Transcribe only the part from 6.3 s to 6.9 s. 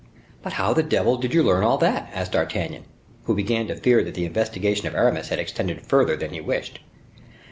he wished.